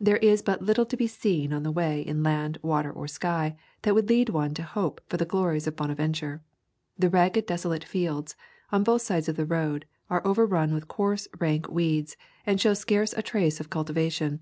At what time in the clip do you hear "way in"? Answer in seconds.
1.70-2.24